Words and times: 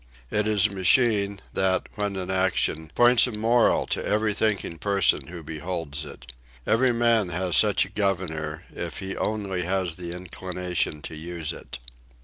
It 0.31 0.47
is 0.47 0.65
a 0.65 0.71
machine 0.71 1.41
that, 1.53 1.85
when 1.93 2.15
in 2.15 2.31
action, 2.31 2.91
points 2.95 3.27
a 3.27 3.31
moral 3.31 3.85
to 3.85 4.03
every 4.03 4.33
thinking 4.33 4.79
person 4.79 5.27
who 5.27 5.43
beholds 5.43 6.05
it. 6.05 6.33
Every 6.65 6.91
man 6.91 7.29
has 7.29 7.55
such 7.55 7.85
a 7.85 7.91
governor 7.91 8.63
if 8.75 8.97
he 8.97 9.15
only 9.15 9.61
has 9.61 9.97
the 9.97 10.11
inclination 10.11 11.03
to 11.03 11.13
use 11.15 11.53
it. 11.53 11.77